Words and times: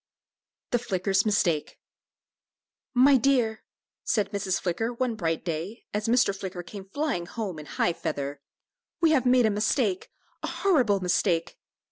THE 0.71 0.79
FLICKER'S 0.79 1.27
MISTAKE. 1.27 1.77
"My 2.95 3.17
dear," 3.17 3.61
said 4.03 4.31
Mrs. 4.31 4.59
Flicker, 4.59 4.91
one 4.91 5.13
bright 5.13 5.45
day, 5.45 5.85
as 5.93 6.07
Mr. 6.07 6.35
Flicker 6.35 6.63
came 6.63 6.85
flying 6.89 7.27
home 7.27 7.59
in 7.59 7.67
high 7.67 7.93
feather, 7.93 8.41
"we 8.99 9.11
have 9.11 9.27
made 9.27 9.45
a 9.45 9.51
mistake 9.51 10.09
a 10.41 10.47
horrible 10.47 11.01
mistake." 11.01 11.59